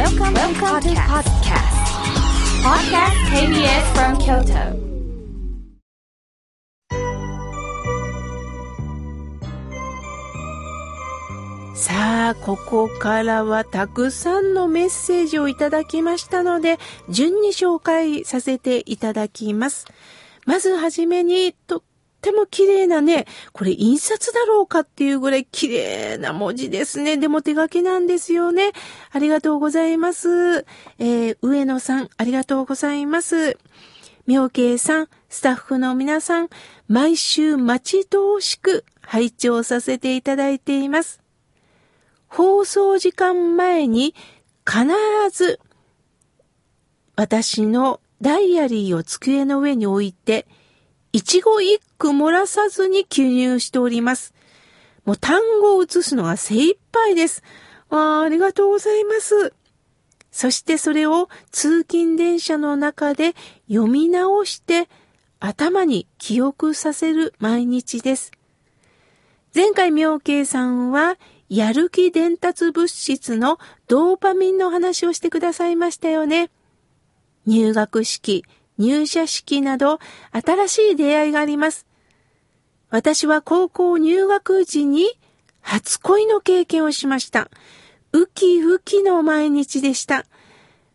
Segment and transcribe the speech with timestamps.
[0.00, 1.76] Welcome, Welcome to podcast.
[2.64, 4.72] Podcast KBS from Kyoto.
[11.74, 16.78] さあ、ここからはたくさんのメッセージをいただきましたので、
[17.10, 19.84] 順に紹介させていただきます。
[20.46, 21.82] まずはじめに、と
[22.20, 27.16] っても綺麗なね、これ印刷だろうかっていうぐらい綺麗な文字ですね。
[27.16, 28.72] でも手書きなんですよね。
[29.10, 30.66] ありがとうございます。
[30.98, 33.56] えー、上野さん、ありがとうございます。
[34.26, 36.50] 妙慶さん、スタッフの皆さん、
[36.88, 41.22] 毎週待ち遠しく拝聴させていただいています。
[42.28, 44.14] 放送時間前に
[44.66, 44.86] 必
[45.32, 45.58] ず
[47.16, 50.46] 私のダイアリーを机の上に置いて、
[51.12, 54.34] 一語一句漏らさずに記入しております。
[55.04, 57.42] もう単語を写すのが精一杯です。
[57.88, 59.52] あありがとうございます。
[60.30, 63.34] そしてそれを通勤電車の中で
[63.68, 64.88] 読み直して
[65.40, 68.30] 頭に記憶させる毎日です。
[69.52, 71.16] 前回妙慶さんは
[71.48, 76.50] やる気伝達物質のドーパミンの話をしてくださいましたよね。
[77.46, 78.44] 入学式、
[78.80, 80.00] 入社式など
[80.32, 81.86] 新しい出会いがあります。
[82.88, 85.06] 私は高校入学時に
[85.60, 87.50] 初恋の経験をしました。
[88.12, 90.24] ウキウキの毎日でした。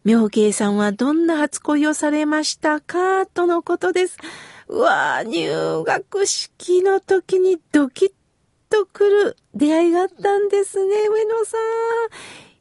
[0.04, 3.26] 妙慶さんはどんな初恋をされましたか？
[3.28, 4.18] とのことです。
[4.68, 8.12] うわぁ、入学式の時にドキッ
[8.70, 11.60] とくる出会いがあったんですね、上野さん。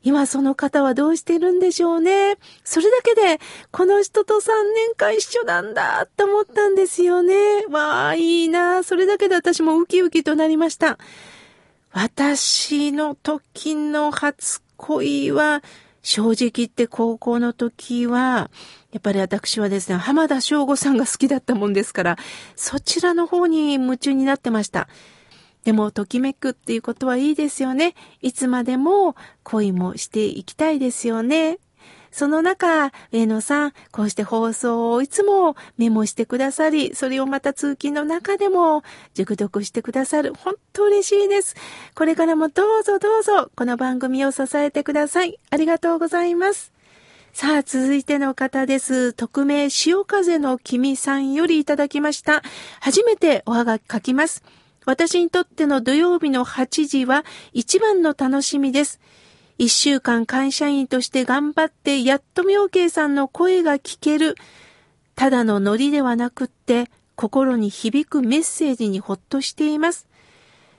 [0.04, 2.36] 今その方はどうしてるんでしょうね。
[2.62, 3.40] それだけで、
[3.72, 4.38] この人と3
[4.74, 7.64] 年間一緒なんだって思ったんですよね。
[7.70, 8.84] わあ、いいな。
[8.84, 10.98] それだけで私もウキウキとなりました。
[11.92, 15.62] 私の時の初恋は、
[16.02, 18.50] 正直言って高校の時は、
[18.92, 22.16] やっぱり私はですね、浜田省吾さんが好きだったもんですから、
[22.56, 24.86] そちらの方に夢中になってました。
[25.64, 27.94] でも、ときめくっていうことはいいですよね。
[28.20, 31.58] いつまでも恋もしていきたいですよね。
[32.14, 40.32] その中、上野さん、こうして放送をいつもメモしてくださり、それをまた通勤の中でも熟読してくださる。
[40.32, 41.56] 本当嬉しいです。
[41.96, 45.40] これからもどうぞどうぞ、この番組を支えてください。
[45.50, 46.72] ありがとうございます。
[47.32, 49.12] さあ、続いての方です。
[49.12, 52.44] 匿名、潮風の君さんよりいただきました。
[52.78, 54.44] 初めておはがき書きます。
[54.86, 59.00] 私にとっての土曜日の8時は一番の楽しみです。
[59.56, 64.34] 一週間会社員として頑張ってやっと妙慶さんの声が聞ける。
[65.14, 70.08] ただのノリではなくって心に響くメッセージにほっとしています。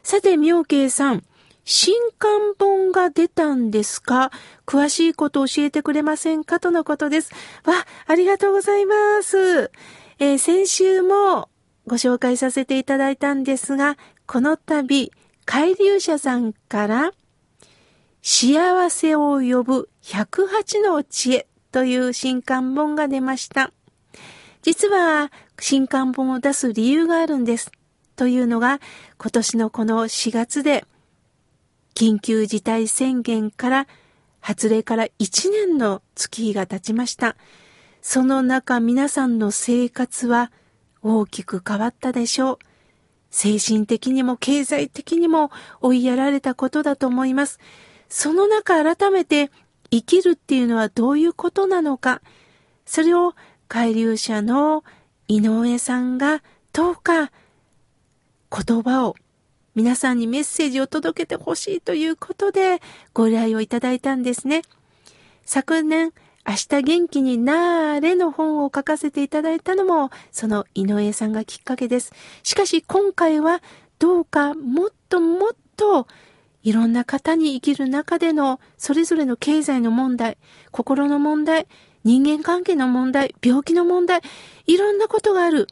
[0.03, 1.23] さて妙慶さん、
[1.63, 4.31] 新刊本が出たんですか？
[4.67, 6.59] 詳しいこと教えてくれませんか？
[6.59, 7.31] とのことです。
[7.63, 7.73] わ、
[8.05, 9.71] ありがとうございます。
[10.19, 11.49] えー先週も
[11.87, 15.11] ご紹介させていただいたんですが、この度、
[15.45, 17.11] 海流者さんから、
[18.21, 23.71] 幸せを呼ぶ108の知恵という新刊本が出ました。
[24.63, 27.71] 実は、新刊本を出す理由があるんです。
[28.15, 28.79] というのが、
[29.17, 30.85] 今年のこの4月で、
[31.93, 33.87] 緊急事態宣言から
[34.41, 37.35] 発令から1年の月日が経ちました。
[38.01, 40.51] その中皆さんの生活は
[41.07, 42.59] 大きく変わったでしょう。
[43.29, 47.59] 精神的にも経済的にも追いやられたことだと思います。
[48.09, 49.51] その中改めて
[49.91, 52.21] 生きるっていうのはどういうことなのか。
[52.87, 53.35] それを
[53.67, 54.83] 海流者の
[55.27, 56.41] 井上さんが
[56.73, 57.31] どうか
[58.51, 59.15] 言葉を
[59.75, 62.81] 皆さんにメッセージを届けてほしいということで
[63.13, 64.63] ご依頼をいただいたんですね。
[65.45, 66.13] 昨年、
[66.47, 72.13] 明日元気になーれの本を書かせていただいたのも、その井上さんがきっかけです。
[72.43, 73.63] しかし今回は
[73.97, 76.07] どうかもっともっと
[76.61, 80.37] いろんな方に生きる中でのそれぞれの経済の問題、
[80.71, 81.67] 心の問題、
[82.03, 84.21] 人間関係の問題、病気の問題、
[84.67, 85.67] いろんなことがある。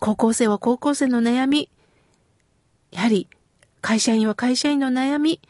[0.00, 1.70] 高校生は高校生の悩み、
[2.90, 3.28] やはり
[3.80, 5.40] 会社員は会社員の悩み、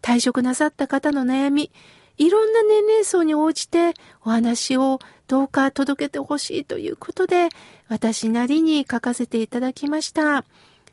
[0.00, 1.70] 退職なさった方の悩み、
[2.18, 7.48] いろんな年齢層に応じてお話をどうか届けてほしいということで、
[7.88, 10.44] 私なりに書かせていただきました。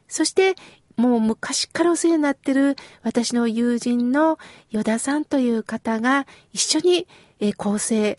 [0.07, 0.55] そして、
[0.95, 4.39] もう昔からお世話になってる私の友人の
[4.71, 7.07] 依田さんという方が一緒に
[7.55, 8.17] 構成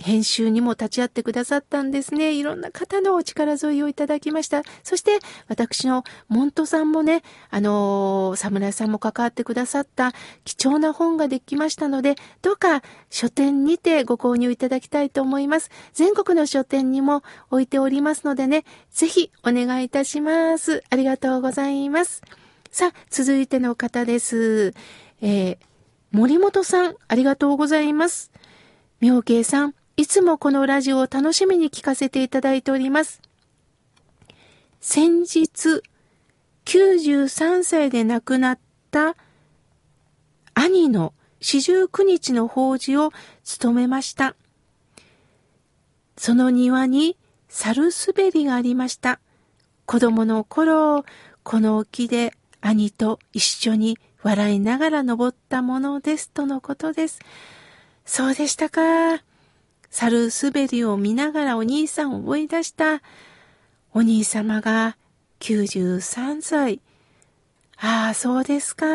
[0.00, 2.32] 編集にも立ち会ってくださったんですね。
[2.32, 4.62] いろんな方のお力添えをいただきました。
[4.82, 5.18] そして、
[5.48, 10.12] 私のモントさんもね、あのー、侍さんも関わってくださった
[10.44, 15.70] 貴重な本ができましたので、どうか書店にてご購入いただきたいと思います。
[15.92, 20.82] 全国の書店にも置いておりますのでね、ぜひお願いいたします。
[20.90, 22.22] ありがとうございます。
[22.70, 24.72] さあ、続いての方です。
[25.20, 25.58] えー、
[26.12, 28.30] 森本さん、ありがとうございます。
[29.00, 33.20] 妙慶さん、いつもこのラジオを楽しみに聞かせていただいております。
[34.80, 35.82] 先日、
[36.64, 38.58] 93歳で亡くなっ
[38.90, 39.14] た
[40.54, 41.12] 兄の
[41.42, 43.12] 四十九日の法事を
[43.44, 44.36] 務めました。
[46.16, 47.18] その庭に
[47.50, 49.20] 猿滑りがありました。
[49.84, 51.04] 子供の頃、
[51.42, 52.32] この沖で
[52.62, 57.18] 兄と一緒に笑いながら登ったものですとのことです。
[58.06, 59.29] そうでしたか。
[59.90, 63.02] 猿滑りを見ながらお兄さんを思い出した。
[63.92, 64.96] お兄様が
[65.40, 66.80] 93歳。
[67.76, 68.86] ああ、そうですか。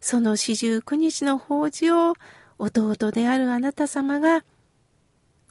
[0.00, 2.14] その四十九日の法事を
[2.58, 4.44] 弟であるあなた様が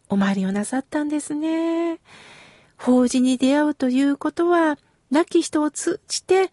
[0.10, 2.00] お参りをなさったんですね。
[2.78, 4.78] 法事に出会うということは、
[5.12, 6.52] 亡き人を通じて、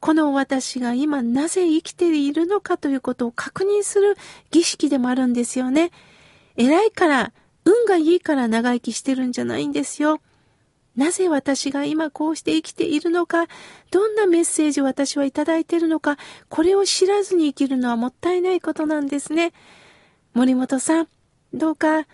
[0.00, 4.16] この私が今なぜ生きているのかということを確認する
[4.50, 5.90] 儀式でもあるんですよね。
[6.56, 7.32] 偉いから、
[7.66, 10.20] 運がいいから長生きしてるんじゃないんですよ。
[10.96, 13.48] なぜ私が今こうして生きているのか、
[13.90, 16.16] どんなメッセージを私はいただいているのか、
[16.48, 19.52] これを知らずに生きるのはもったいないことなんですね。
[20.32, 21.08] 森本さん、
[21.52, 22.06] どうか、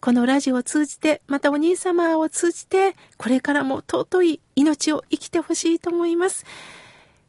[0.00, 6.44] このラジオを通じて、またお兄様を通じて、これからも尊い命を生きてほしいと思います。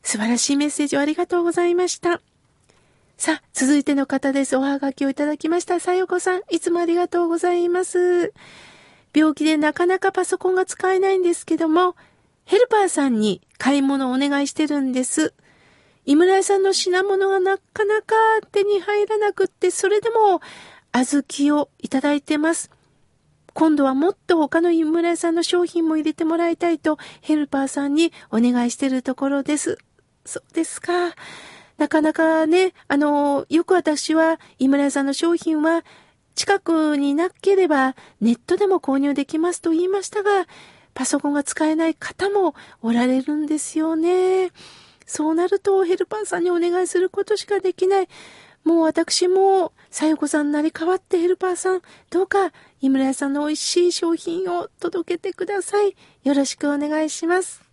[0.04, 2.22] 素晴らしいメッセージをありがとうございました。
[3.18, 4.56] さあ、続いての方です。
[4.58, 5.80] おはがきをいただきました。
[5.80, 8.32] さよこさん、いつもありがとうございます。
[9.12, 11.96] 病気でなかなかパソコンが使えないんですけども、
[12.46, 15.34] ヘルパーさんに買い物をお願いしてるんです。
[16.06, 18.14] 井村屋さんの品物がなかなか
[18.52, 20.40] 手に入らなくって、それでも
[20.94, 22.70] 小豆をいただいてます。
[23.56, 29.80] 今度はもっと他の井村屋さんの商品も入れてもらいたいとヘルパーさんにお願いしてるところです。
[30.24, 31.16] そうですか。
[31.78, 35.84] なかなかね、あの、よく私は、井村屋さんの商品は、
[36.38, 40.46] 近くになければネットでも購入できますと言いましたが、
[40.94, 44.52] パソコンが使えない方もおられるんですよね。
[45.08, 48.08] そうなるとヘルパーさんにお願いすることしかできない。
[48.64, 51.82] もう私も、さよこさんなり代わってヘルパーさん、
[52.12, 52.52] どうか、
[52.82, 55.96] 井村屋さんの美味しい商品を届けてください。
[56.24, 57.67] よろしくお願いします。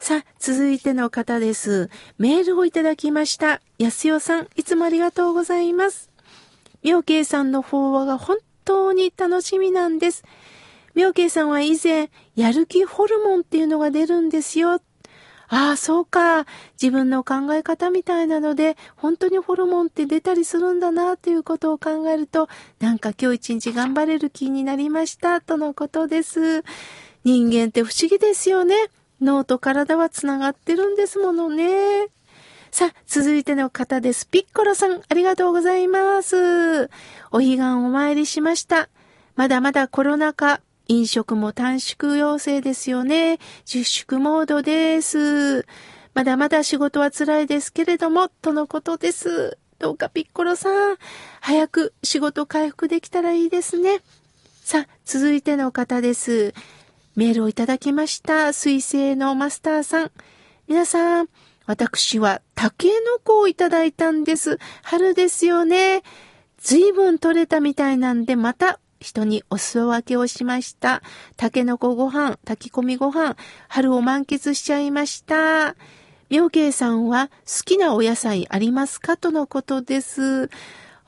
[0.00, 1.90] さあ、続いての方です。
[2.18, 3.60] メールをいただきました。
[3.78, 6.10] 安代さん、いつもありがとうございます。
[6.82, 10.24] 妙慶さんの法話が本当に楽しみなんです。
[10.94, 14.80] 妙慶さんは以前、やる気ホルモンっていうのが出るんですよ。
[15.48, 16.46] ああ、そうか。
[16.80, 22.48] 自分の考え方みたいなので、本当にホルモンって出たりするんだな、ということを考えると、
[22.78, 26.62] なんか今日一日頑張れる気になりました、とのことです。
[27.24, 28.76] 人間って不思議ですよね。
[29.20, 32.08] 脳と体はつながってるんですものね。
[32.70, 34.26] さあ、続いての方です。
[34.26, 36.84] ピッコロさん、ありがとうございます。
[37.30, 38.88] お彼岸お参りしました。
[39.36, 43.38] まだまだコロナ禍、飲食も短縮要請ですよね。
[43.72, 45.66] 自粛モードです。
[46.14, 49.58] まだまだ仕事は辛いですけれども、とのことです。
[49.78, 50.96] どうかピッコロさん、
[51.40, 54.00] 早く仕事回復できたらいいですね。
[54.64, 56.52] さあ、続いての方です。
[57.18, 58.52] メールをいただきました。
[58.52, 60.12] 水星のマスターさん。
[60.68, 61.28] 皆さん、
[61.66, 64.60] 私はタケノコをいただいたんです。
[64.84, 66.04] 春ですよね。
[66.58, 71.02] 随分取れたみたいなんで、また人にお裾分けをしました。
[71.36, 73.34] タケノコご飯、炊き込みご飯、
[73.66, 75.74] 春を満喫しちゃいました。
[76.30, 79.16] 妙慶さんは好きなお野菜ありますか？
[79.16, 80.50] とのことです。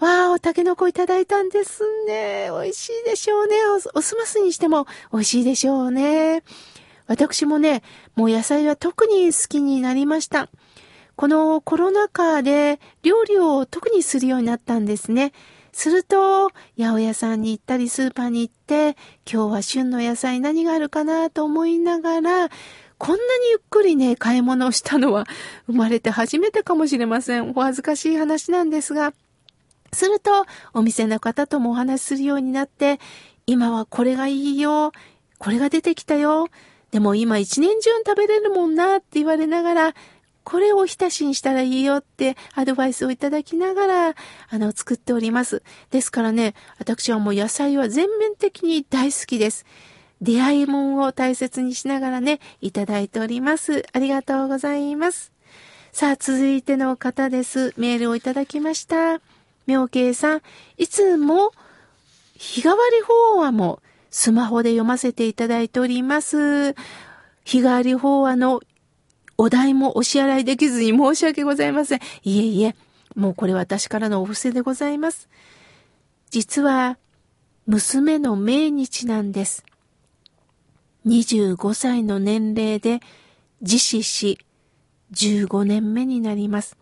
[0.01, 2.49] わあ、おタケノコいただいたんですね。
[2.51, 3.57] 美味しいでしょうね
[3.95, 3.99] お。
[3.99, 6.43] おすますにしても美味しいでしょうね。
[7.07, 7.83] 私もね、
[8.17, 10.49] もう野菜は特に好きになりました。
[11.17, 15.33] このコロナ禍で料理を特にするようになったんですね。
[15.73, 18.97] すると、八百屋さんに行ったりスーパーに行って、
[19.31, 22.49] 今日は旬の野菜何があるかなと思いながら、
[22.97, 25.27] こんなにゆっくりね、買い物をしたのは
[25.67, 27.51] 生まれて初めてかもしれません。
[27.51, 29.13] お恥ずかしい話なんですが、
[29.93, 33.01] すると、お店の方ともお話しするようになって、
[33.47, 34.93] 今はこれがいいよ。
[35.39, 36.49] これが出てきたよ。
[36.91, 39.95] でも今一年中食べれるもんなって言われながら、
[40.45, 44.15] これをお浸しにしたらいいよってアドバイスをいただきながら、
[44.49, 45.63] あの、作っております。
[45.91, 49.65] ですからね、私はもう野菜は全面的に大好きです。
[50.21, 53.87] 出会いもんを大切にしながらね、いただいております。
[53.93, 55.33] ありがとうございます。
[55.93, 57.73] さあ、続いての方です。
[57.77, 59.21] メールをいただきました。
[59.71, 60.43] 妙慶さん、
[60.77, 61.53] いつも
[62.35, 66.75] 日替わり法話もスマホで読ませていただいております。
[67.45, 68.61] 日替わり法話の
[69.39, 72.01] お題もお支払いできずに申し訳ございません。
[72.25, 72.75] いえいえ、
[73.15, 75.29] もうこれ私からのお布施でございます。
[76.31, 76.99] 実は、
[77.67, 79.65] 娘の命日なんです。
[81.07, 83.01] 25歳の年齢で
[83.61, 84.39] 自死し、
[85.13, 86.77] 15年目になります。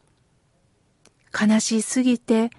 [1.38, 2.50] 悲しすぎて、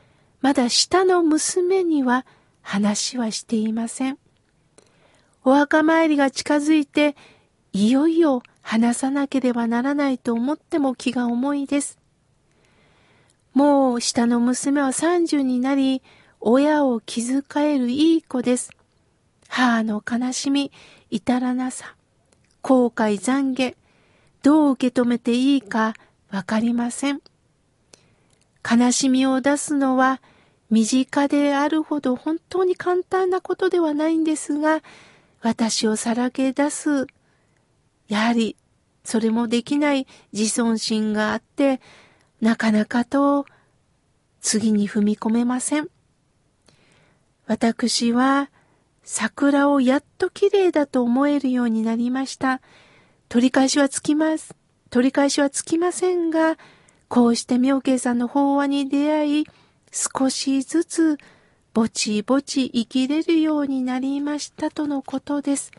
[0.42, 2.26] まだ下の娘には
[2.62, 4.18] 話はしていません。
[5.44, 7.16] お墓参りが近づいて、
[7.74, 11.98] いよいよ話さなければならないと思っても気が重いです。
[13.54, 16.02] もう下の娘は30になり、
[16.40, 17.44] 親を気遣
[17.74, 18.72] えるいい子です。
[19.48, 20.72] 母の悲しみ、
[21.10, 21.96] 至らなさ、
[22.62, 23.76] 後悔懺悔、
[24.44, 25.94] どう受け止めていいか
[26.32, 27.22] わかりません。
[28.68, 30.22] 悲しみを出すのは
[30.70, 34.82] 身近であるほど本当に簡単なことではないんですが、
[35.42, 37.08] 私をさらけ出す
[38.08, 38.56] やはり
[39.04, 41.80] それもできない自尊心があって、
[42.42, 43.46] なかなかと
[44.42, 45.90] 次に踏み込めません。
[47.48, 48.50] 私は
[49.04, 52.62] 桜をやっと綺麗だと思えるようになりました。
[53.28, 54.56] 取り返しはつきます。
[54.90, 56.58] 取り返しはつきませんが、
[57.10, 59.46] こうして妙慶さんの法話に出会い、
[59.92, 61.18] 少しずつ
[61.74, 65.72] ぼちぼち生きれるようになりましたとのことです。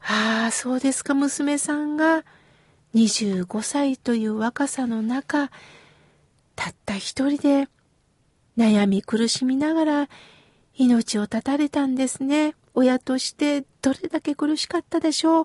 [0.00, 2.24] ああ、そうですか、娘さんが
[2.94, 5.50] 25歳という若さの中、
[6.56, 7.68] たった一人で
[8.56, 10.08] 悩み苦しみながら
[10.74, 12.54] 命を絶たれたんですね。
[12.74, 15.44] 親としてどれだけ苦しかったでしょう。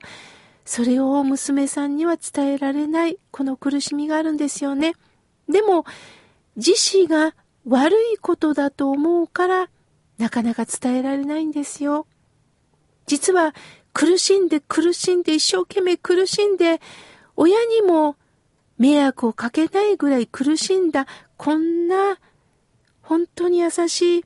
[0.65, 4.93] それを娘さんには伝えられない、この苦しみがあるんですよね。
[5.49, 5.85] でも、
[6.55, 7.35] 自死が
[7.67, 9.69] 悪いことだと思うから、
[10.17, 12.07] なかなか伝えられないんですよ。
[13.05, 13.53] 実は、
[13.93, 16.81] 苦しんで苦しんで一生懸命苦しんで、
[17.35, 18.15] 親にも
[18.77, 22.19] 迷惑をかけないぐらい苦しんだ、こんな
[23.01, 24.25] 本当に優しい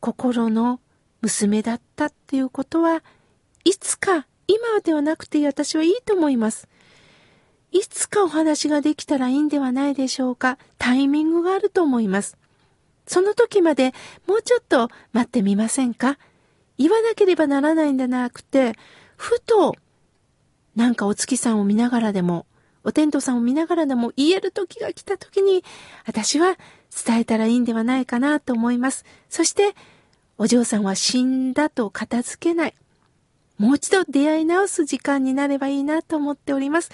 [0.00, 0.80] 心の
[1.20, 3.04] 娘だったっていうことは、
[3.64, 6.68] いつか、今ではなくて私はいいと思います。
[7.70, 10.58] いつかお話ができたらいいんではないでしょうか。
[10.76, 12.36] タイミングがあると思います。
[13.06, 13.94] その時まで
[14.26, 16.18] もうちょっと待ってみませんか？
[16.78, 18.72] 言わなければならないんじゃなくて、
[19.16, 19.76] ふと、
[20.74, 22.46] なんかお月さんを見ながらでも、
[22.82, 25.62] お天道さんを見ながらでも言える時が来た時に、
[26.06, 26.56] 私は
[27.06, 29.04] 伝えたらいいんではないかなと思います。
[29.28, 29.74] そして、
[30.38, 32.74] お嬢さんは死んだと片付けない。
[33.60, 36.90] もう一度出会い直す時間になればいいなと思っております。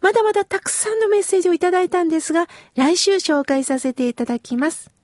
[0.00, 4.95] まだまだたくさんのメッセージをいただいたんですが、来週紹介させていただきます。